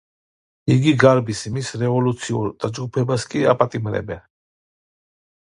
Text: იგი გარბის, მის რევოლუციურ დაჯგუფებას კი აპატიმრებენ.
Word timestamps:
იგი 0.75 0.93
გარბის, 1.03 1.41
მის 1.57 1.69
რევოლუციურ 1.83 2.49
დაჯგუფებას 2.65 3.29
კი 3.35 3.47
აპატიმრებენ. 3.55 4.25